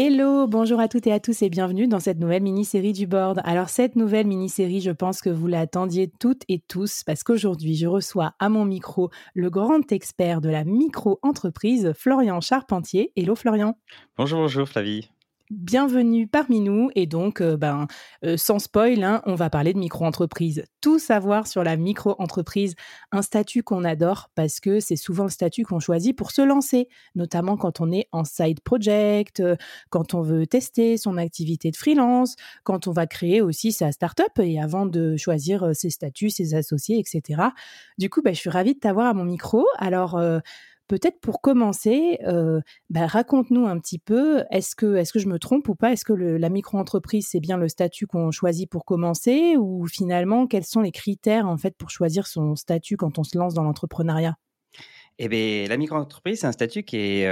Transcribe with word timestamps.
Hello, 0.00 0.46
bonjour 0.46 0.78
à 0.78 0.86
toutes 0.86 1.08
et 1.08 1.12
à 1.12 1.18
tous 1.18 1.42
et 1.42 1.50
bienvenue 1.50 1.88
dans 1.88 1.98
cette 1.98 2.20
nouvelle 2.20 2.44
mini-série 2.44 2.92
du 2.92 3.08
board. 3.08 3.40
Alors 3.42 3.68
cette 3.68 3.96
nouvelle 3.96 4.28
mini-série, 4.28 4.80
je 4.80 4.92
pense 4.92 5.20
que 5.20 5.28
vous 5.28 5.48
l'attendiez 5.48 6.08
toutes 6.20 6.42
et 6.46 6.60
tous 6.60 7.02
parce 7.02 7.24
qu'aujourd'hui, 7.24 7.74
je 7.74 7.88
reçois 7.88 8.32
à 8.38 8.48
mon 8.48 8.64
micro 8.64 9.10
le 9.34 9.50
grand 9.50 9.90
expert 9.90 10.40
de 10.40 10.50
la 10.50 10.62
micro-entreprise, 10.62 11.92
Florian 11.96 12.40
Charpentier. 12.40 13.10
Hello 13.16 13.34
Florian. 13.34 13.76
Bonjour, 14.16 14.38
bonjour 14.38 14.68
Flavie 14.68 15.10
bienvenue 15.50 16.26
parmi 16.26 16.60
nous. 16.60 16.90
Et 16.94 17.06
donc, 17.06 17.40
euh, 17.40 17.56
ben, 17.56 17.86
euh, 18.24 18.36
sans 18.36 18.58
spoil, 18.58 19.02
hein, 19.02 19.22
on 19.26 19.34
va 19.34 19.50
parler 19.50 19.72
de 19.72 19.78
micro-entreprise. 19.78 20.64
Tout 20.80 20.98
savoir 20.98 21.46
sur 21.46 21.64
la 21.64 21.76
micro-entreprise, 21.76 22.74
un 23.12 23.22
statut 23.22 23.62
qu'on 23.62 23.84
adore 23.84 24.30
parce 24.34 24.60
que 24.60 24.80
c'est 24.80 24.96
souvent 24.96 25.24
le 25.24 25.30
statut 25.30 25.64
qu'on 25.64 25.80
choisit 25.80 26.16
pour 26.16 26.30
se 26.30 26.42
lancer, 26.42 26.88
notamment 27.14 27.56
quand 27.56 27.80
on 27.80 27.90
est 27.90 28.08
en 28.12 28.24
side 28.24 28.60
project, 28.60 29.40
euh, 29.40 29.56
quand 29.90 30.14
on 30.14 30.22
veut 30.22 30.46
tester 30.46 30.96
son 30.96 31.16
activité 31.16 31.70
de 31.70 31.76
freelance, 31.76 32.36
quand 32.64 32.86
on 32.86 32.92
va 32.92 33.06
créer 33.06 33.40
aussi 33.40 33.72
sa 33.72 33.92
startup 33.92 34.38
et 34.40 34.60
avant 34.60 34.86
de 34.86 35.16
choisir 35.16 35.74
ses 35.74 35.90
statuts, 35.90 36.30
ses 36.30 36.54
associés, 36.54 36.98
etc. 36.98 37.42
Du 37.98 38.10
coup, 38.10 38.22
ben, 38.22 38.34
je 38.34 38.40
suis 38.40 38.50
ravie 38.50 38.74
de 38.74 38.80
t'avoir 38.80 39.06
à 39.06 39.14
mon 39.14 39.24
micro. 39.24 39.66
Alors, 39.78 40.20
Peut-être 40.88 41.20
pour 41.20 41.42
commencer, 41.42 42.18
euh, 42.26 42.60
bah, 42.88 43.06
raconte-nous 43.06 43.66
un 43.66 43.78
petit 43.78 43.98
peu, 43.98 44.44
est-ce 44.50 44.74
que, 44.74 45.04
je 45.04 45.28
me 45.28 45.38
trompe 45.38 45.68
ou 45.68 45.74
pas? 45.74 45.92
Est-ce 45.92 46.04
que 46.04 46.14
la 46.14 46.48
micro-entreprise, 46.48 47.28
c'est 47.30 47.40
bien 47.40 47.58
le 47.58 47.68
statut 47.68 48.06
qu'on 48.06 48.30
choisit 48.30 48.70
pour 48.70 48.86
commencer? 48.86 49.56
Ou 49.58 49.86
finalement, 49.86 50.46
quels 50.46 50.64
sont 50.64 50.80
les 50.80 50.92
critères 50.92 51.46
en 51.46 51.58
fait 51.58 51.76
pour 51.76 51.90
choisir 51.90 52.26
son 52.26 52.56
statut 52.56 52.96
quand 52.96 53.18
on 53.18 53.24
se 53.24 53.36
lance 53.36 53.52
dans 53.52 53.64
l'entrepreneuriat? 53.64 54.36
Eh 55.18 55.28
bien, 55.28 55.66
la 55.68 55.76
micro-entreprise, 55.76 56.40
c'est 56.40 56.46
un 56.46 56.52
statut 56.52 56.82
qui 56.84 56.96
est 56.96 57.26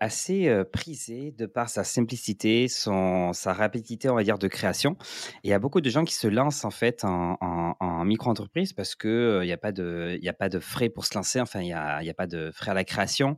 assez 0.00 0.64
prisé 0.72 1.32
de 1.32 1.46
par 1.46 1.68
sa 1.70 1.84
simplicité, 1.84 2.68
son, 2.68 3.32
sa 3.32 3.52
rapidité, 3.52 4.08
on 4.10 4.14
va 4.14 4.24
dire, 4.24 4.38
de 4.38 4.48
création. 4.48 4.96
il 5.42 5.50
y 5.50 5.52
a 5.52 5.58
beaucoup 5.58 5.80
de 5.80 5.88
gens 5.90 6.04
qui 6.04 6.14
se 6.14 6.26
lancent 6.26 6.64
en 6.64 6.70
fait 6.70 7.04
en, 7.04 7.38
en, 7.40 8.04
micro-entreprise 8.04 8.72
parce 8.72 8.94
qu'il 8.94 9.40
n'y 9.42 9.52
a, 9.52 9.56
pas 9.56 9.72
de, 9.72 10.18
a 10.26 10.32
pas 10.32 10.48
de 10.48 10.58
frais 10.58 10.88
pour 10.88 11.06
se 11.06 11.14
lancer, 11.14 11.40
enfin, 11.40 11.60
il 11.60 11.66
n'y 11.66 11.72
a, 11.72 11.96
a, 11.96 12.14
pas 12.14 12.26
de 12.26 12.50
frais 12.52 12.72
à 12.72 12.74
la 12.74 12.84
création. 12.84 13.36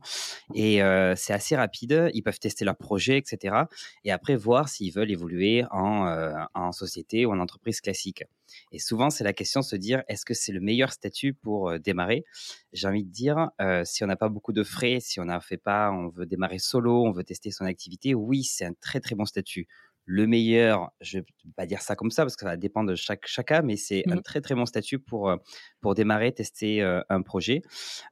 Et 0.53 0.81
c'est 1.15 1.33
assez 1.33 1.55
rapide, 1.55 2.09
ils 2.13 2.23
peuvent 2.23 2.39
tester 2.39 2.65
leur 2.65 2.75
projet, 2.75 3.17
etc. 3.17 3.55
Et 4.03 4.11
après, 4.11 4.35
voir 4.35 4.69
s'ils 4.69 4.93
veulent 4.93 5.11
évoluer 5.11 5.63
en, 5.71 6.33
en 6.53 6.71
société 6.71 7.25
ou 7.25 7.31
en 7.31 7.39
entreprise 7.39 7.81
classique. 7.81 8.23
Et 8.71 8.79
souvent, 8.79 9.09
c'est 9.09 9.23
la 9.23 9.33
question 9.33 9.61
de 9.61 9.65
se 9.65 9.75
dire, 9.75 10.03
est-ce 10.07 10.25
que 10.25 10.33
c'est 10.33 10.51
le 10.51 10.59
meilleur 10.59 10.91
statut 10.91 11.33
pour 11.33 11.79
démarrer? 11.79 12.25
J'ai 12.71 12.87
envie 12.87 13.03
de 13.03 13.11
dire, 13.11 13.49
si 13.83 14.03
on 14.03 14.07
n'a 14.07 14.15
pas 14.15 14.29
beaucoup 14.29 14.53
de 14.53 14.63
frais, 14.63 14.99
si 14.99 15.19
on 15.19 15.25
n'a 15.25 15.39
fait 15.39 15.57
pas, 15.57 15.91
on 15.91 16.09
veut 16.09 16.25
démarrer 16.25 16.59
solo, 16.59 17.03
on 17.03 17.11
veut 17.11 17.23
tester 17.23 17.51
son 17.51 17.65
activité, 17.65 18.13
oui, 18.13 18.43
c'est 18.43 18.65
un 18.65 18.73
très 18.73 18.99
très 18.99 19.15
bon 19.15 19.25
statut. 19.25 19.67
Le 20.05 20.27
meilleur, 20.27 20.91
je 20.99 21.19
ne 21.19 21.21
vais 21.23 21.53
pas 21.55 21.65
dire 21.65 21.81
ça 21.81 21.95
comme 21.95 22.11
ça 22.11 22.23
parce 22.23 22.35
que 22.35 22.45
ça 22.45 22.57
dépend 22.57 22.83
de 22.83 22.93
chaque, 22.93 23.25
cas, 23.45 23.61
mais 23.61 23.77
c'est 23.77 24.03
un 24.09 24.17
mmh. 24.17 24.21
très 24.21 24.41
très 24.41 24.53
bon 24.53 24.65
statut 24.65 24.99
pour, 24.99 25.33
pour 25.79 25.95
démarrer, 25.95 26.33
tester 26.33 26.81
un 26.81 27.21
projet 27.21 27.61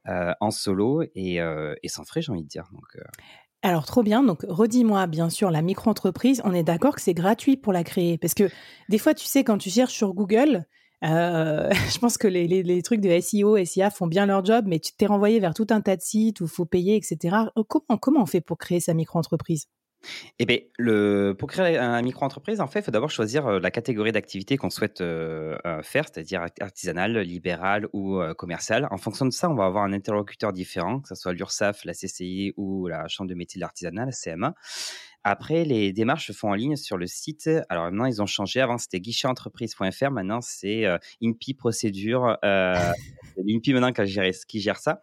en 0.06 0.50
solo 0.50 1.02
et, 1.14 1.34
et 1.36 1.88
sans 1.88 2.04
frais, 2.04 2.22
j'ai 2.22 2.32
envie 2.32 2.44
de 2.44 2.48
dire. 2.48 2.64
Donc, 2.72 2.96
alors, 3.62 3.86
trop 3.86 4.02
bien. 4.02 4.24
Donc, 4.24 4.44
redis-moi, 4.48 5.06
bien 5.06 5.30
sûr, 5.30 5.50
la 5.50 5.62
micro-entreprise, 5.62 6.42
on 6.44 6.52
est 6.52 6.64
d'accord 6.64 6.96
que 6.96 7.00
c'est 7.00 7.14
gratuit 7.14 7.56
pour 7.56 7.72
la 7.72 7.84
créer. 7.84 8.18
Parce 8.18 8.34
que 8.34 8.50
des 8.88 8.98
fois, 8.98 9.14
tu 9.14 9.24
sais, 9.24 9.44
quand 9.44 9.58
tu 9.58 9.70
cherches 9.70 9.94
sur 9.94 10.14
Google, 10.14 10.66
euh, 11.04 11.70
je 11.92 11.98
pense 11.98 12.18
que 12.18 12.26
les, 12.26 12.82
trucs 12.82 13.00
de 13.00 13.20
SEO, 13.20 13.64
SIA 13.64 13.90
font 13.90 14.08
bien 14.08 14.26
leur 14.26 14.44
job, 14.44 14.64
mais 14.66 14.80
tu 14.80 14.92
t'es 14.96 15.06
renvoyé 15.06 15.38
vers 15.38 15.54
tout 15.54 15.66
un 15.70 15.80
tas 15.80 15.96
de 15.96 16.02
sites 16.02 16.40
où 16.40 16.44
il 16.44 16.50
faut 16.50 16.64
payer, 16.64 16.96
etc. 16.96 17.36
Comment, 17.68 17.98
comment 17.98 18.22
on 18.22 18.26
fait 18.26 18.40
pour 18.40 18.58
créer 18.58 18.80
sa 18.80 18.94
micro-entreprise? 18.94 19.68
Eh 20.38 20.46
bien, 20.46 20.58
pour 21.34 21.48
créer 21.48 21.78
un 21.78 22.02
micro-entreprise, 22.02 22.60
en 22.60 22.66
fait, 22.66 22.80
il 22.80 22.82
faut 22.84 22.90
d'abord 22.90 23.10
choisir 23.10 23.60
la 23.60 23.70
catégorie 23.70 24.12
d'activité 24.12 24.56
qu'on 24.56 24.70
souhaite 24.70 24.98
faire, 24.98 26.04
c'est-à-dire 26.08 26.46
artisanale, 26.60 27.18
libérale 27.18 27.88
ou 27.92 28.20
commerciale. 28.36 28.88
En 28.90 28.98
fonction 28.98 29.26
de 29.26 29.32
ça, 29.32 29.48
on 29.50 29.54
va 29.54 29.66
avoir 29.66 29.84
un 29.84 29.92
interlocuteur 29.92 30.52
différent, 30.52 31.00
que 31.00 31.08
ce 31.08 31.14
soit 31.14 31.32
l'URSSAF, 31.32 31.84
la 31.84 31.92
CCI 31.92 32.52
ou 32.56 32.86
la 32.88 33.08
Chambre 33.08 33.30
de 33.30 33.34
métier 33.34 33.58
de 33.58 33.62
l'artisanat, 33.62 34.06
la 34.06 34.12
CMA. 34.12 34.54
Après, 35.24 35.64
les 35.64 35.92
démarches 35.92 36.26
se 36.28 36.32
font 36.32 36.50
en 36.50 36.54
ligne 36.54 36.74
sur 36.76 36.96
le 36.96 37.06
site. 37.06 37.48
Alors 37.68 37.84
maintenant, 37.84 38.06
ils 38.06 38.20
ont 38.20 38.26
changé. 38.26 38.60
Avant, 38.60 38.76
c'était 38.76 39.00
guichtetentreprise.fr. 39.00 40.10
Maintenant, 40.10 40.40
c'est 40.40 40.84
INPI 41.22 41.54
Procédure. 41.54 42.38
Euh, 42.44 42.74
L'INPI 43.36 43.72
maintenant 43.74 43.92
qui 43.92 44.60
gère, 44.60 44.78
ça. 44.78 45.00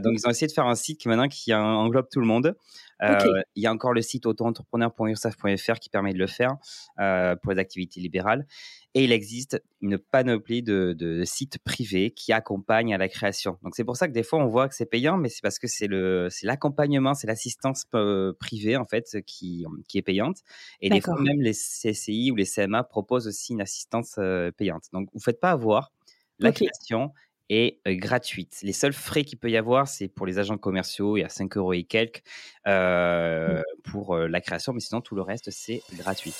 donc, 0.00 0.14
ils 0.16 0.26
ont 0.26 0.30
essayé 0.30 0.46
de 0.46 0.52
faire 0.52 0.66
un 0.66 0.74
site 0.74 0.98
qui 0.98 1.08
maintenant 1.08 1.28
qui 1.28 1.52
englobe 1.52 2.08
tout 2.10 2.20
le 2.20 2.26
monde. 2.26 2.56
Euh, 3.02 3.42
il 3.54 3.62
y 3.62 3.66
a 3.66 3.72
encore 3.72 3.92
le 3.92 4.02
site 4.02 4.26
auto-entrepreneur.ursaf.fr 4.26 5.78
qui 5.80 5.88
permet 5.88 6.12
de 6.12 6.18
le 6.18 6.26
faire 6.26 6.56
euh, 7.00 7.36
pour 7.36 7.52
les 7.52 7.58
activités 7.58 8.00
libérales. 8.00 8.46
Et 8.94 9.04
il 9.04 9.12
existe 9.12 9.60
une 9.80 9.98
panoplie 9.98 10.62
de, 10.62 11.22
sites 11.24 11.58
privés 11.58 12.12
qui 12.12 12.32
accompagnent 12.32 12.94
à 12.94 12.98
la 12.98 13.08
création. 13.08 13.58
Donc 13.62 13.74
c'est 13.74 13.84
pour 13.84 13.96
ça 13.96 14.06
que 14.06 14.12
des 14.12 14.22
fois 14.22 14.38
on 14.38 14.46
voit 14.46 14.68
que 14.68 14.74
c'est 14.74 14.86
payant, 14.86 15.16
mais 15.16 15.28
c'est 15.28 15.42
parce 15.42 15.58
que 15.58 15.66
c'est 15.66 15.88
le 15.88 16.28
c'est 16.30 16.46
l'accompagnement, 16.46 17.14
c'est 17.14 17.26
l'assistance 17.26 17.84
euh, 17.94 18.32
privée 18.38 18.76
en 18.76 18.84
fait 18.84 19.20
qui, 19.26 19.66
qui 19.88 19.98
est 19.98 20.02
payante. 20.02 20.38
Et 20.80 20.90
des 20.90 21.00
fois 21.00 21.20
même 21.20 21.40
les 21.40 21.54
CCI 21.54 22.30
ou 22.30 22.36
les 22.36 22.46
CMA 22.46 22.84
proposent 22.84 23.26
aussi 23.26 23.52
une 23.52 23.60
assistance 23.60 24.18
payante. 24.56 24.84
Donc 24.92 25.08
vous 25.12 25.20
faites 25.20 25.40
pas 25.40 25.50
avoir. 25.50 25.90
La 26.40 26.50
création 26.50 27.12
est 27.50 27.80
gratuite. 27.86 28.58
Les 28.62 28.72
seuls 28.72 28.92
frais 28.92 29.24
qu'il 29.24 29.38
peut 29.38 29.50
y 29.50 29.56
avoir, 29.56 29.88
c'est 29.88 30.08
pour 30.08 30.26
les 30.26 30.38
agents 30.38 30.58
commerciaux, 30.58 31.16
il 31.16 31.20
y 31.20 31.24
a 31.24 31.28
5 31.28 31.56
euros 31.56 31.72
et 31.72 31.84
quelques 31.84 32.22
mmh. 32.66 33.62
pour 33.84 34.16
la 34.16 34.40
création, 34.40 34.72
mais 34.72 34.80
sinon 34.80 35.00
tout 35.00 35.14
le 35.14 35.22
reste, 35.22 35.50
c'est 35.50 35.82
gratuit. 35.94 36.34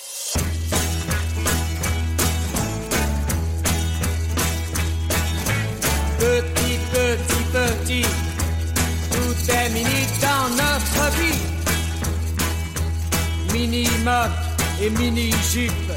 Petit, 6.19 6.79
petit, 6.93 7.45
petit, 7.53 8.06
tout 9.12 9.51
est 9.51 9.69
mini 9.71 10.06
dans 10.23 10.49
notre 10.56 11.05
vie. 11.19 11.41
Mini 13.53 13.87
mode 14.05 14.33
et 14.81 14.91
mini 14.91 15.31
jupe, 15.53 15.93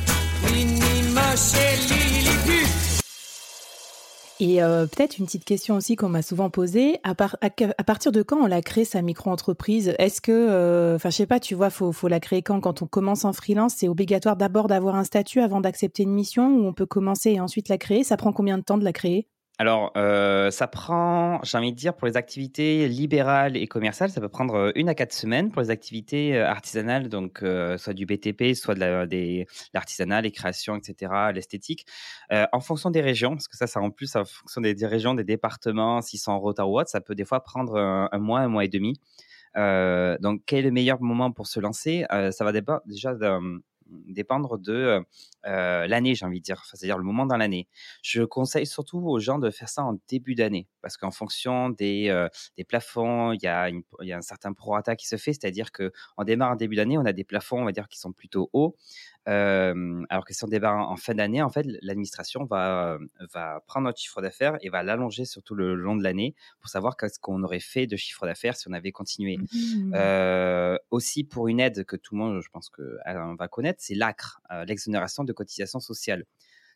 mini 0.51 1.01
moche 1.13 1.53
et 1.55 2.96
Et 4.39 4.57
peut-être 4.59 5.17
une 5.17 5.25
petite 5.25 5.45
question 5.45 5.75
aussi 5.75 5.95
qu'on 5.95 6.09
m'a 6.09 6.21
souvent 6.21 6.49
posée. 6.49 6.99
À, 7.03 7.15
partir 7.15 8.11
de 8.11 8.21
quand 8.21 8.37
on 8.37 8.45
l'a 8.45 8.61
créé 8.61 8.85
sa 8.85 9.01
micro-entreprise? 9.01 9.95
Est-ce 9.97 10.21
que, 10.21 10.95
enfin, 10.95 11.09
je 11.09 11.15
sais 11.15 11.25
pas, 11.25 11.39
tu 11.39 11.55
vois, 11.55 11.69
faut, 11.69 11.91
faut 11.91 12.07
la 12.07 12.19
créer 12.19 12.41
quand? 12.43 12.59
Quand 12.59 12.81
on 12.81 12.87
commence 12.87 13.25
en 13.25 13.33
freelance, 13.33 13.73
c'est 13.77 13.87
obligatoire 13.87 14.37
d'abord 14.37 14.67
d'avoir 14.67 14.95
un 14.95 15.03
statut 15.03 15.41
avant 15.41 15.61
d'accepter 15.61 16.03
une 16.03 16.13
mission 16.13 16.47
ou 16.55 16.67
on 16.67 16.73
peut 16.73 16.85
commencer 16.85 17.31
et 17.31 17.39
ensuite 17.39 17.69
la 17.69 17.77
créer? 17.77 18.03
Ça 18.03 18.17
prend 18.17 18.31
combien 18.31 18.57
de 18.57 18.63
temps 18.63 18.77
de 18.77 18.83
la 18.83 18.93
créer? 18.93 19.27
Alors, 19.59 19.91
euh, 19.97 20.51
ça 20.51 20.67
prend, 20.67 21.39
j'ai 21.43 21.57
envie 21.57 21.71
de 21.71 21.77
dire, 21.77 21.95
pour 21.95 22.05
les 22.05 22.15
activités 22.15 22.87
libérales 22.87 23.57
et 23.57 23.65
commerciales, 23.65 24.11
ça 24.11 24.21
peut 24.21 24.29
prendre 24.29 24.53
euh, 24.53 24.71
une 24.75 24.87
à 24.87 24.93
quatre 24.93 25.13
semaines. 25.13 25.51
Pour 25.51 25.63
les 25.63 25.71
activités 25.71 26.37
euh, 26.37 26.47
artisanales, 26.47 27.09
donc 27.09 27.43
soit 27.77 27.93
du 27.93 28.05
BTP, 28.05 28.53
soit 28.53 28.75
de 28.75 29.45
l'artisanat, 29.73 30.21
les 30.21 30.31
créations, 30.31 30.75
etc., 30.75 31.11
l'esthétique, 31.33 31.85
en 32.31 32.59
fonction 32.59 32.91
des 32.91 33.01
régions, 33.01 33.31
parce 33.31 33.47
que 33.47 33.57
ça, 33.57 33.67
ça 33.67 33.79
en 33.81 33.89
plus, 33.89 34.15
en 34.15 34.25
fonction 34.25 34.61
des, 34.61 34.75
régions, 34.85 35.15
des 35.15 35.23
départements, 35.23 36.01
s'ils 36.01 36.19
sont 36.19 36.31
en 36.31 36.39
retard 36.39 36.69
ou 36.69 36.79
autre, 36.79 36.89
ça 36.89 37.01
peut 37.01 37.15
des 37.15 37.25
fois 37.25 37.41
prendre 37.43 37.77
un, 37.77 38.19
mois, 38.19 38.41
un 38.41 38.47
mois 38.47 38.65
et 38.65 38.69
demi. 38.69 38.99
donc, 39.55 40.41
quel 40.45 40.59
est 40.59 40.61
le 40.63 40.71
meilleur 40.71 41.01
moment 41.01 41.31
pour 41.31 41.47
se 41.47 41.59
lancer? 41.59 42.05
Ça 42.31 42.43
va 42.43 42.51
déjà 42.85 43.15
dépendre 44.07 44.57
de 44.57 45.01
l'année, 45.43 46.15
j'ai 46.15 46.25
envie 46.25 46.39
de 46.39 46.43
dire, 46.43 46.63
c'est-à-dire 46.65 46.97
le 46.97 47.03
moment 47.03 47.25
dans 47.25 47.37
l'année. 47.37 47.67
Je 48.01 48.23
conseille 48.23 48.65
surtout 48.65 48.99
aux 48.99 49.19
gens 49.19 49.39
de 49.39 49.49
faire 49.49 49.69
ça 49.69 49.83
en 49.83 49.97
début 50.09 50.35
d'année, 50.35 50.67
parce 50.81 50.97
qu'en 50.97 51.11
fonction 51.11 51.69
des, 51.69 52.27
des 52.57 52.63
plafonds, 52.63 53.31
il 53.31 53.41
y, 53.41 53.47
a 53.47 53.69
il 53.69 53.83
y 54.01 54.11
a 54.11 54.17
un 54.17 54.21
certain 54.21 54.53
prorata 54.53 54.95
qui 54.95 55.07
se 55.07 55.15
fait, 55.15 55.33
c'est-à-dire 55.33 55.71
qu'on 55.71 56.23
démarre 56.23 56.51
en 56.51 56.55
début 56.55 56.75
d'année, 56.75 56.97
on 56.97 57.05
a 57.05 57.13
des 57.13 57.23
plafonds, 57.23 57.61
on 57.61 57.65
va 57.65 57.71
dire, 57.71 57.87
qui 57.87 57.99
sont 57.99 58.11
plutôt 58.11 58.49
hauts, 58.53 58.75
alors 59.27 60.25
que 60.25 60.33
si 60.33 60.43
on 60.43 60.47
démarre 60.47 60.89
en 60.89 60.95
fin 60.95 61.13
d'année, 61.13 61.41
en 61.41 61.49
fait, 61.49 61.65
l'administration 61.81 62.45
va, 62.45 62.97
va 63.33 63.61
prendre 63.67 63.85
notre 63.85 63.99
chiffre 63.99 64.21
d'affaires 64.21 64.57
et 64.61 64.69
va 64.69 64.83
l'allonger 64.83 65.25
sur 65.25 65.43
tout 65.43 65.55
le 65.55 65.75
long 65.75 65.95
de 65.95 66.03
l'année 66.03 66.33
pour 66.59 66.69
savoir 66.69 66.97
qu'est-ce 66.97 67.19
qu'on 67.19 67.43
aurait 67.43 67.59
fait 67.59 67.87
de 67.87 67.95
chiffre 67.97 68.25
d'affaires 68.25 68.55
si 68.55 68.67
on 68.67 68.73
avait 68.73 68.91
continué. 68.91 69.37
Mmh. 69.37 70.77
aussi, 70.91 71.23
pour 71.23 71.47
une 71.47 71.59
aide 71.59 71.83
que 71.85 71.95
tout 71.95 72.15
le 72.15 72.19
monde, 72.19 72.41
je 72.41 72.49
pense 72.49 72.69
qu'on 72.69 73.35
va 73.35 73.47
connaître, 73.47 73.79
c'est 73.81 73.95
l'ACRE, 73.95 74.41
l'exonération 74.65 75.23
de 75.23 75.33
cotisation 75.33 75.79
sociale. 75.79 76.25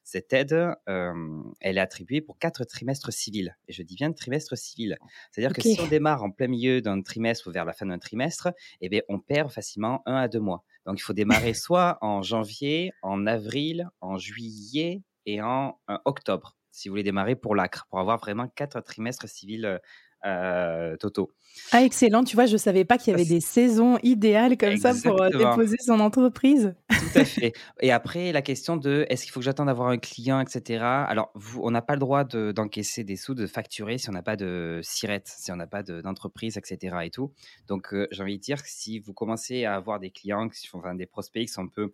Cette 0.04 0.34
aide, 0.34 0.74
elle 0.88 1.78
est 1.78 1.82
attribuée 1.82 2.22
pour 2.22 2.38
quatre 2.40 2.64
trimestres 2.64 3.14
civils. 3.14 3.56
Et 3.68 3.74
je 3.74 3.84
dis 3.84 3.96
bien 3.96 4.12
trimestre 4.12 4.58
civil. 4.58 4.98
C'est-à-dire 5.32 5.54
que 5.54 5.62
si 5.62 5.80
on 5.80 5.88
démarre 5.88 6.24
en 6.24 6.32
plein 6.32 6.48
milieu 6.48 6.82
d'un 6.82 7.02
trimestre 7.02 7.48
ou 7.48 7.52
vers 7.52 7.66
la 7.66 7.74
fin 7.74 7.86
d'un 7.86 8.00
trimestre, 8.00 8.50
eh 8.82 8.90
bien, 8.90 9.02
on 9.10 9.20
perd 9.20 9.52
facilement 9.52 10.02
un 10.06 10.16
à 10.16 10.28
deux 10.28 10.40
mois. 10.40 10.64
Donc, 10.86 11.00
il 11.00 11.04
faut 11.04 11.14
démarrer 11.14 11.54
soit 11.54 11.98
en 12.02 12.22
janvier, 12.22 12.92
en 13.02 13.28
avril, 13.28 13.90
en 14.02 14.18
juillet 14.18 15.04
et 15.26 15.42
en 15.42 15.78
octobre, 16.06 16.58
si 16.72 16.90
vous 16.90 16.94
voulez 16.94 17.04
démarrer 17.04 17.36
pour 17.36 17.56
l'ACRE, 17.56 17.86
pour 17.90 18.00
avoir 18.00 18.18
vraiment 18.18 18.48
quatre 18.48 18.82
trimestres 18.82 19.28
civils 19.28 19.80
euh, 20.26 20.96
Toto. 20.98 21.32
Ah, 21.72 21.84
excellent. 21.84 22.24
Tu 22.24 22.36
vois, 22.36 22.46
je 22.46 22.54
ne 22.54 22.58
savais 22.58 22.86
pas 22.86 22.98
qu'il 22.98 23.12
y 23.12 23.14
avait 23.14 23.26
des 23.26 23.42
saisons 23.42 23.98
idéales 24.04 24.58
comme 24.58 24.78
ça 24.78 24.94
pour 24.94 25.22
euh, 25.22 25.30
déposer 25.30 25.78
son 25.80 26.00
entreprise. 26.00 26.76
Tout 27.02 27.20
à 27.20 27.26
fait. 27.26 27.54
Et 27.82 27.92
après, 27.92 28.32
la 28.32 28.44
question 28.44 28.78
de 28.78 29.06
est-ce 29.10 29.24
qu'il 29.24 29.32
faut 29.32 29.40
que 29.40 29.44
j'attende 29.44 29.68
d'avoir 29.68 29.90
un 29.90 29.98
client, 29.98 30.40
etc. 30.40 30.84
Alors, 30.84 31.32
vous, 31.34 31.62
on 31.64 31.72
n'a 31.72 31.82
pas 31.82 31.94
le 31.94 32.00
droit 32.00 32.24
d'encaisser 32.24 33.04
des 33.04 33.16
sous, 33.16 33.34
de 33.34 33.48
facturer 33.48 33.98
si 33.98 34.10
on 34.10 34.14
n'a 34.14 34.22
pas 34.22 34.36
de 34.36 34.80
SIRET, 34.84 35.24
si 35.26 35.52
on 35.52 35.56
n'a 35.56 35.68
pas 35.68 35.82
d'entreprise, 35.82 36.58
etc. 36.58 36.98
Et 37.04 37.10
tout. 37.10 37.34
Donc, 37.68 37.94
euh, 37.94 38.08
j'ai 38.12 38.22
envie 38.22 38.38
de 38.38 38.44
dire 38.44 38.62
que 38.62 38.70
si 38.70 39.00
vous 39.00 39.14
commencez 39.14 39.66
à 39.66 39.76
avoir 39.76 40.00
des 40.00 40.12
clients, 40.12 40.48
enfin, 40.74 40.94
des 40.94 41.08
prospects 41.08 41.42
qui 41.42 41.52
sont 41.52 41.64
un 41.64 41.68
peu 41.68 41.94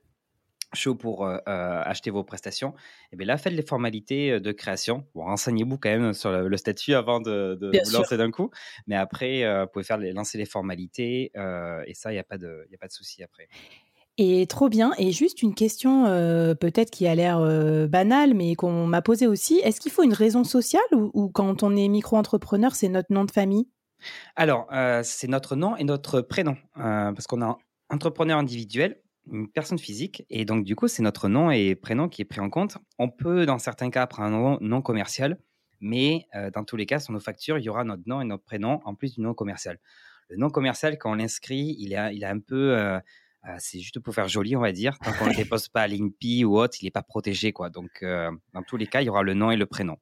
chaud 0.73 0.95
pour 0.95 1.25
euh, 1.25 1.37
euh, 1.47 1.81
acheter 1.85 2.09
vos 2.09 2.25
prestations, 2.25 2.71
et 2.71 3.13
eh 3.13 3.15
bien 3.15 3.27
là, 3.27 3.37
faites 3.37 3.53
les 3.53 3.61
formalités 3.61 4.41
de 4.41 4.51
création. 4.51 5.07
Bon, 5.15 5.23
renseignez-vous 5.23 5.77
quand 5.77 5.89
même 5.89 6.13
sur 6.13 6.31
le, 6.31 6.57
statut 6.57 6.93
avant 6.93 7.21
de, 7.21 7.57
vous 7.61 7.93
lancer 7.93 8.17
d'un 8.17 8.31
coup. 8.31 8.51
Mais 8.87 8.97
après, 8.97 9.61
vous 9.61 9.67
pouvez 9.71 9.85
faire 9.85 9.97
les, 9.97 10.11
lancer 10.11 10.37
les 10.37 10.45
formalités 10.45 11.31
et 11.85 11.93
ça, 11.93 12.11
il 12.11 12.15
n'y 12.15 12.19
a 12.19 12.25
pas 12.25 12.37
de, 12.37 12.67
y 12.69 12.75
a 12.75 12.77
pas 12.77 12.87
de 12.87 12.91
souci 12.91 13.23
après. 13.23 13.47
Et 14.17 14.47
trop 14.47 14.69
bien. 14.69 14.93
Et 14.97 15.11
juste 15.11 15.41
une 15.41 15.53
question 15.53 16.05
peut-être 16.59 16.89
qui 16.89 17.07
a 17.07 17.13
l'air 17.15 17.39
banale, 17.87 18.33
mais 18.33 18.55
qu'on 18.55 18.87
m'a 18.87 19.01
posée 19.01 19.27
aussi. 19.27 19.59
Est-ce 19.63 19.79
qu'il 19.79 19.91
faut 19.91 20.03
une 20.03 20.13
raison 20.13 20.43
sociale 20.43 20.81
ou, 20.91 21.29
quand 21.29 21.61
on 21.61 21.75
est 21.75 21.87
micro-entrepreneur, 21.87 22.75
c'est 22.75 22.89
notre 22.89 23.13
nom 23.13 23.25
de 23.25 23.31
famille? 23.31 23.67
Alors, 24.35 24.67
c'est 25.03 25.27
notre 25.27 25.55
nom 25.55 25.75
et 25.77 25.83
notre 25.83 26.21
prénom. 26.21 26.55
parce 26.73 27.27
qu'on 27.27 27.41
est 27.41 27.55
entrepreneur 27.89 28.39
individuel 28.39 29.01
une 29.31 29.49
personne 29.49 29.79
physique. 29.79 30.25
Et 30.29 30.45
donc, 30.45 30.63
du 30.63 30.75
coup, 30.75 30.87
c'est 30.87 31.03
notre 31.03 31.29
nom 31.29 31.51
et 31.51 31.75
prénom 31.75 32.09
qui 32.09 32.21
est 32.21 32.25
pris 32.25 32.39
en 32.39 32.49
compte. 32.49 32.77
On 32.97 33.09
peut, 33.09 33.45
dans 33.45 33.59
certains 33.59 33.89
cas, 33.89 34.07
prendre 34.07 34.35
un 34.35 34.57
nom, 34.61 34.81
commercial, 34.81 35.37
mais 35.79 36.25
euh, 36.35 36.49
dans 36.51 36.63
tous 36.63 36.75
les 36.75 36.85
cas, 36.85 36.99
sur 36.99 37.13
nos 37.13 37.19
factures, 37.19 37.57
il 37.57 37.63
y 37.63 37.69
aura 37.69 37.83
notre 37.83 38.03
nom 38.05 38.21
et 38.21 38.25
notre 38.25 38.43
prénom 38.43 38.81
en 38.85 38.95
plus 38.95 39.15
du 39.15 39.21
nom 39.21 39.33
commercial. 39.33 39.79
Le 40.29 40.37
nom 40.37 40.49
commercial, 40.49 40.97
quand 40.97 41.11
on 41.11 41.15
l'inscrit, 41.15 41.75
il 41.79 41.93
est, 41.93 42.15
il 42.15 42.23
est 42.23 42.27
un 42.27 42.39
peu. 42.39 42.99
Euh, 43.47 43.51
euh, 43.51 43.55
c'est 43.59 43.79
juste 43.79 43.99
pour 43.99 44.13
faire 44.13 44.27
joli, 44.27 44.55
on 44.55 44.61
va 44.61 44.71
dire. 44.71 44.97
Tant 44.99 45.13
qu'on 45.13 45.27
ne 45.27 45.33
dépose 45.35 45.67
pas 45.67 45.81
à 45.81 45.87
l'INPI 45.87 46.45
ou 46.45 46.57
autre, 46.57 46.77
il 46.81 46.85
n'est 46.85 46.91
pas 46.91 47.03
protégé. 47.03 47.51
quoi. 47.51 47.69
Donc, 47.69 48.03
dans 48.03 48.63
tous 48.67 48.77
les 48.77 48.87
cas, 48.87 49.01
il 49.01 49.05
y 49.05 49.09
aura 49.09 49.23
le 49.23 49.33
nom 49.33 49.51
et 49.51 49.57
le 49.57 49.65
prénom. 49.65 49.97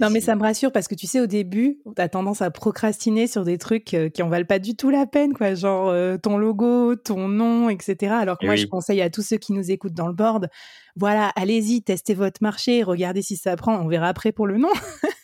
Non, 0.00 0.10
mais 0.10 0.20
ça 0.20 0.34
me 0.34 0.42
rassure 0.42 0.72
parce 0.72 0.88
que 0.88 0.94
tu 0.94 1.06
sais, 1.06 1.20
au 1.20 1.26
début, 1.26 1.78
tu 1.96 2.02
as 2.02 2.08
tendance 2.08 2.42
à 2.42 2.50
procrastiner 2.50 3.26
sur 3.26 3.44
des 3.44 3.58
trucs 3.58 3.94
euh, 3.94 4.08
qui 4.08 4.22
en 4.22 4.28
valent 4.28 4.46
pas 4.46 4.58
du 4.58 4.74
tout 4.74 4.90
la 4.90 5.06
peine, 5.06 5.32
quoi. 5.32 5.54
Genre 5.54 5.88
euh, 5.88 6.16
ton 6.16 6.36
logo, 6.36 6.96
ton 6.96 7.28
nom, 7.28 7.68
etc. 7.68 8.12
Alors 8.12 8.38
que 8.38 8.46
moi, 8.46 8.56
je 8.56 8.66
conseille 8.66 9.00
à 9.00 9.10
tous 9.10 9.22
ceux 9.22 9.36
qui 9.36 9.52
nous 9.52 9.70
écoutent 9.70 9.94
dans 9.94 10.08
le 10.08 10.14
board, 10.14 10.48
voilà, 10.96 11.32
allez-y, 11.36 11.82
testez 11.82 12.14
votre 12.14 12.42
marché, 12.42 12.82
regardez 12.82 13.22
si 13.22 13.36
ça 13.36 13.54
prend. 13.56 13.76
On 13.76 13.88
verra 13.88 14.08
après 14.08 14.32
pour 14.32 14.46
le 14.46 14.58
nom. 14.58 14.70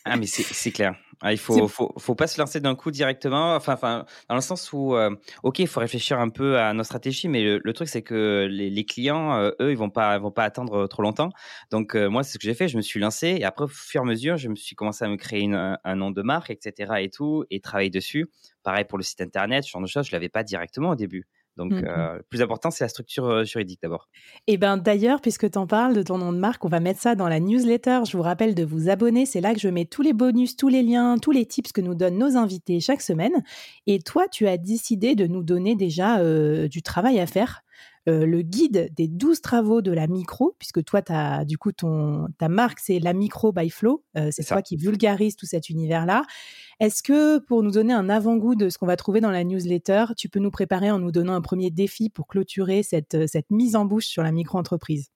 ah, 0.04 0.16
mais 0.16 0.26
c'est 0.26 0.70
clair. 0.72 0.94
Ah, 1.20 1.32
il 1.32 1.38
faut, 1.38 1.68
faut, 1.68 1.92
faut, 1.98 2.14
pas 2.14 2.26
se 2.26 2.40
lancer 2.40 2.60
d'un 2.60 2.74
coup 2.74 2.90
directement. 2.90 3.54
Enfin, 3.54 3.74
enfin, 3.74 4.04
dans 4.28 4.34
le 4.34 4.40
sens 4.40 4.72
où, 4.72 4.94
euh, 4.94 5.14
ok, 5.42 5.58
il 5.58 5.66
faut 5.66 5.80
réfléchir 5.80 6.18
un 6.18 6.28
peu 6.28 6.58
à 6.58 6.72
nos 6.72 6.84
stratégies, 6.84 7.28
mais 7.28 7.42
le, 7.42 7.72
truc 7.72 7.88
c'est 7.88 8.02
que 8.02 8.46
les, 8.50 8.84
clients, 8.84 9.34
euh, 9.34 9.50
eux, 9.60 9.70
ils 9.70 9.76
vont 9.76 9.90
pas, 9.90 10.18
vont 10.18 10.30
pas 10.30 10.44
attendre 10.44 10.86
trop 10.86 11.02
longtemps. 11.02 11.30
Donc 11.70 11.94
euh, 11.94 12.08
moi, 12.08 12.22
c'est 12.22 12.32
ce 12.32 12.38
que 12.38 12.44
j'ai 12.44 12.54
fait. 12.54 12.68
Je 12.68 12.76
me 12.76 12.82
suis 12.82 13.00
lancé 13.00 13.36
et 13.38 13.44
après, 13.44 13.64
au 13.64 13.68
fur 13.68 14.02
et 14.02 14.04
à 14.04 14.06
mesure, 14.06 14.36
je 14.36 14.48
me 14.48 14.56
suis 14.56 14.76
commencé 14.76 15.04
à 15.04 15.08
me 15.08 15.16
créer 15.16 15.48
un, 15.52 15.96
nom 15.96 16.10
de 16.10 16.22
marque, 16.22 16.50
etc. 16.50 16.94
et 17.00 17.10
tout, 17.10 17.44
et 17.50 17.60
travailler 17.60 17.90
dessus. 17.90 18.30
Pareil 18.62 18.84
pour 18.84 18.98
le 18.98 19.04
site 19.04 19.20
internet, 19.20 19.64
ce 19.64 19.70
genre 19.70 19.82
de 19.82 19.86
choses, 19.86 20.06
je 20.06 20.12
l'avais 20.12 20.28
pas 20.28 20.42
directement 20.42 20.90
au 20.90 20.96
début. 20.96 21.26
Donc, 21.56 21.72
mmh 21.72 21.82
le 21.82 22.22
plus 22.28 22.42
important, 22.42 22.70
c'est 22.70 22.84
la 22.84 22.88
structure 22.88 23.44
juridique 23.44 23.80
d'abord. 23.82 24.08
Et 24.46 24.56
ben 24.56 24.76
d'ailleurs, 24.76 25.20
puisque 25.20 25.50
tu 25.50 25.58
en 25.58 25.66
parles 25.66 25.94
de 25.94 26.02
ton 26.02 26.18
nom 26.18 26.32
de 26.32 26.38
marque, 26.38 26.64
on 26.64 26.68
va 26.68 26.80
mettre 26.80 27.00
ça 27.00 27.14
dans 27.14 27.28
la 27.28 27.40
newsletter. 27.40 28.00
Je 28.08 28.16
vous 28.16 28.22
rappelle 28.22 28.54
de 28.54 28.64
vous 28.64 28.88
abonner. 28.88 29.26
C'est 29.26 29.40
là 29.40 29.54
que 29.54 29.60
je 29.60 29.68
mets 29.68 29.84
tous 29.84 30.02
les 30.02 30.12
bonus, 30.12 30.56
tous 30.56 30.68
les 30.68 30.82
liens, 30.82 31.16
tous 31.18 31.30
les 31.30 31.46
tips 31.46 31.72
que 31.72 31.80
nous 31.80 31.94
donnent 31.94 32.18
nos 32.18 32.36
invités 32.36 32.80
chaque 32.80 33.02
semaine. 33.02 33.44
Et 33.86 34.00
toi, 34.00 34.26
tu 34.28 34.46
as 34.46 34.56
décidé 34.56 35.14
de 35.14 35.26
nous 35.26 35.42
donner 35.42 35.74
déjà 35.76 36.20
du 36.66 36.82
travail 36.82 37.20
à 37.20 37.26
faire. 37.26 37.62
Le 38.06 38.42
guide 38.42 38.92
des 38.94 39.08
12 39.08 39.40
travaux 39.40 39.82
de 39.82 39.92
la 39.92 40.06
micro, 40.06 40.54
puisque 40.58 40.84
toi, 40.84 41.00
as, 41.08 41.44
du 41.44 41.58
coup, 41.58 41.72
ton, 41.72 42.26
ta 42.38 42.48
marque, 42.48 42.80
c'est 42.80 42.98
la 42.98 43.12
micro 43.12 43.52
by 43.52 43.70
Flow. 43.70 44.04
c'est 44.30 44.44
toi 44.44 44.62
qui 44.62 44.76
vulgarise 44.76 45.36
tout 45.36 45.46
cet 45.46 45.70
univers-là. 45.70 46.22
Est-ce 46.80 47.02
que 47.02 47.38
pour 47.38 47.62
nous 47.62 47.70
donner 47.70 47.92
un 47.92 48.08
avant-goût 48.08 48.54
de 48.54 48.68
ce 48.68 48.78
qu'on 48.78 48.86
va 48.86 48.96
trouver 48.96 49.20
dans 49.20 49.30
la 49.30 49.44
newsletter, 49.44 50.06
tu 50.16 50.28
peux 50.28 50.40
nous 50.40 50.50
préparer 50.50 50.90
en 50.90 50.98
nous 50.98 51.12
donnant 51.12 51.34
un 51.34 51.40
premier 51.40 51.70
défi 51.70 52.10
pour 52.10 52.26
clôturer 52.26 52.82
cette, 52.82 53.26
cette 53.26 53.50
mise 53.50 53.76
en 53.76 53.84
bouche 53.84 54.06
sur 54.06 54.22
la 54.22 54.32
micro-entreprise? 54.32 55.10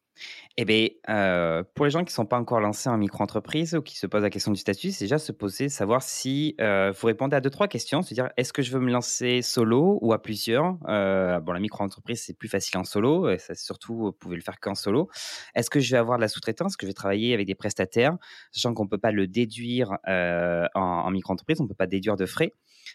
Eh 0.56 0.64
bien, 0.64 0.88
euh, 1.08 1.62
pour 1.74 1.84
les 1.84 1.90
gens 1.90 2.00
qui 2.00 2.06
ne 2.06 2.14
sont 2.14 2.26
pas 2.26 2.38
encore 2.38 2.60
lancés 2.60 2.88
en 2.88 2.98
micro-entreprise 2.98 3.74
ou 3.74 3.82
qui 3.82 3.96
se 3.96 4.06
posent 4.06 4.22
la 4.22 4.30
question 4.30 4.50
du 4.52 4.58
statut, 4.58 4.90
c'est 4.90 5.04
déjà 5.04 5.18
se 5.18 5.32
poser, 5.32 5.68
savoir 5.68 6.02
si 6.02 6.56
euh, 6.60 6.92
vous 6.98 7.06
répondez 7.06 7.36
à 7.36 7.40
deux, 7.40 7.50
trois 7.50 7.68
questions, 7.68 8.02
se 8.02 8.14
dire 8.14 8.30
est-ce 8.36 8.52
que 8.52 8.62
je 8.62 8.72
veux 8.72 8.80
me 8.80 8.90
lancer 8.90 9.42
solo 9.42 9.98
ou 10.02 10.12
à 10.12 10.20
plusieurs? 10.22 10.76
Euh, 10.88 11.40
Bon, 11.40 11.52
la 11.52 11.60
micro-entreprise, 11.60 12.22
c'est 12.24 12.36
plus 12.36 12.48
facile 12.48 12.78
en 12.78 12.84
solo, 12.84 13.30
et 13.30 13.38
ça, 13.38 13.54
surtout, 13.54 13.94
vous 13.96 14.12
pouvez 14.12 14.36
le 14.36 14.42
faire 14.42 14.58
qu'en 14.60 14.74
solo. 14.74 15.08
Est-ce 15.54 15.70
que 15.70 15.80
je 15.80 15.90
vais 15.92 15.98
avoir 15.98 16.18
de 16.18 16.22
la 16.22 16.28
sous-traitance? 16.28 16.72
Est-ce 16.72 16.76
que 16.76 16.86
je 16.86 16.90
vais 16.90 16.94
travailler 16.94 17.34
avec 17.34 17.46
des 17.46 17.54
prestataires, 17.54 18.16
sachant 18.50 18.74
qu'on 18.74 18.84
ne 18.84 18.88
peut 18.88 18.98
pas 18.98 19.12
le 19.12 19.26
déduire 19.26 19.98
en, 20.06 20.68
en 20.74 21.10
micro-entreprise, 21.10 21.60
on 21.60 21.64
ne 21.64 21.68
peut 21.68 21.74
pas 21.74 21.86
déduire 21.86 22.16
de 22.16 22.26
frais 22.26 22.54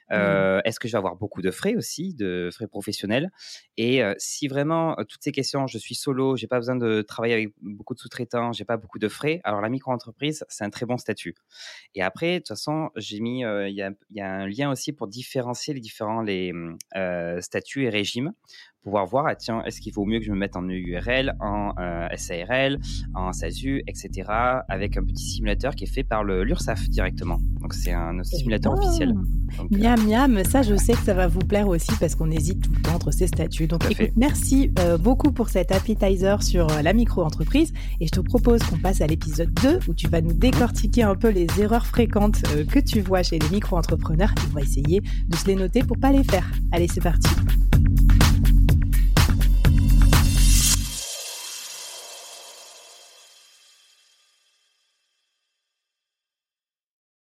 Mmh. 0.10 0.62
Est-ce 0.65 0.79
que 0.79 0.88
je 0.88 0.93
vais 0.93 0.98
avoir 0.98 1.15
beaucoup 1.15 1.41
de 1.41 1.51
frais 1.51 1.75
aussi, 1.75 2.13
de 2.13 2.50
frais 2.53 2.67
professionnels? 2.67 3.31
Et 3.77 4.01
si 4.17 4.48
vraiment 4.48 4.95
toutes 5.07 5.24
ces 5.24 5.31
questions, 5.31 5.67
je 5.67 5.77
suis 5.77 5.95
solo, 5.95 6.36
j'ai 6.36 6.48
pas 6.48 6.57
besoin 6.57 6.75
de 6.75 7.01
travailler 7.01 7.33
avec 7.33 7.53
beaucoup 7.62 7.93
de 7.93 8.00
sous-traitants, 8.00 8.51
j'ai 8.53 8.65
pas 8.65 8.77
beaucoup 8.77 9.00
de 9.00 9.07
frais, 9.07 9.41
alors 9.43 9.62
la 9.62 9.69
micro-entreprise, 9.69 10.45
c'est 10.50 10.63
un 10.63 10.69
très 10.69 10.86
bon 10.86 10.98
statut. 10.98 11.36
Et 11.95 12.01
après, 12.01 12.33
de 12.33 12.38
toute 12.39 12.50
façon, 12.50 12.89
j'ai 12.95 13.19
mis, 13.19 13.41
il 13.41 13.74
y, 13.74 13.81
a, 14.22 14.31
un 14.33 14.48
lien 14.48 14.72
aussi 14.72 14.93
pour 14.93 15.07
différencier 15.07 15.74
les 15.74 15.79
différents 15.79 16.22
les, 16.22 16.53
mmh, 16.53 16.77
statuts 17.41 17.86
et 17.86 17.89
régimes 17.89 18.33
pouvoir 18.83 19.05
voir, 19.05 19.25
ah, 19.27 19.35
tiens, 19.35 19.63
est-ce 19.63 19.79
qu'il 19.79 19.93
vaut 19.93 20.05
mieux 20.05 20.19
que 20.19 20.25
je 20.25 20.31
me 20.31 20.37
mette 20.37 20.57
en 20.57 20.67
URL, 20.67 21.35
en 21.39 21.73
SARL, 22.15 22.79
en 23.15 23.31
SASU, 23.31 23.81
etc., 23.87 24.29
avec 24.67 24.97
un 24.97 25.03
petit 25.03 25.23
simulateur 25.23 25.73
qui 25.73 25.85
est 25.85 25.93
fait 25.93 26.03
par 26.03 26.23
l'URSAF 26.23 26.89
directement. 26.89 27.39
Donc 27.61 27.73
c'est 27.73 27.93
un 27.93 28.21
simulateur 28.23 28.73
officiel. 28.73 29.13
miam, 29.71 30.05
miam, 30.05 30.43
ça 30.43 30.63
je 30.63 30.75
sais 30.75 30.93
que 30.93 30.99
ça 30.99 31.13
va 31.13 31.27
vous 31.27 31.39
plaire 31.39 31.69
aussi 31.69 31.91
parce 31.97 32.15
qu'on 32.15 32.29
hésite 32.29 32.61
tout 32.61 32.71
le 32.73 32.81
temps 32.81 32.95
entre 32.95 33.11
ces 33.11 33.27
statuts. 33.27 33.67
Donc 33.67 33.89
écoute, 33.89 34.11
merci 34.17 34.69
beaucoup 34.99 35.31
pour 35.31 35.47
cet 35.47 35.71
appetizer 35.71 36.43
sur 36.43 36.67
la 36.67 36.91
micro-entreprise 36.91 37.71
et 38.01 38.07
je 38.07 38.11
te 38.11 38.19
propose 38.19 38.61
qu'on 38.63 38.77
passe 38.77 38.99
à 38.99 39.07
l'épisode 39.07 39.53
2 39.61 39.79
où 39.87 39.93
tu 39.93 40.09
vas 40.09 40.19
nous 40.19 40.33
décortiquer 40.33 41.03
un 41.03 41.15
peu 41.15 41.29
les 41.29 41.47
erreurs 41.57 41.85
fréquentes 41.85 42.41
que 42.69 42.79
tu 42.79 42.99
vois 42.99 43.23
chez 43.23 43.39
les 43.39 43.49
micro-entrepreneurs 43.49 44.31
et 44.31 44.41
on 44.51 44.55
va 44.55 44.61
essayer 44.61 44.99
de 44.99 45.35
se 45.37 45.45
les 45.47 45.55
noter 45.55 45.83
pour 45.83 45.97
pas 45.97 46.11
les 46.11 46.23
faire. 46.25 46.51
Allez, 46.73 46.89
c'est 46.89 47.01
parti. 47.01 47.29